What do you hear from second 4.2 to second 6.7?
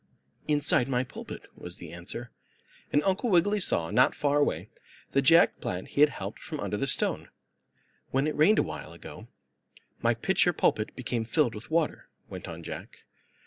away, the Jack plant he had helped from